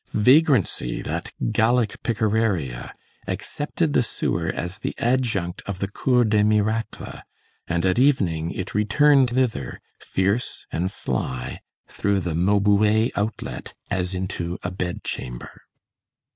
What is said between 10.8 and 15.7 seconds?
sly, through the Maubuée outlet, as into a bed chamber.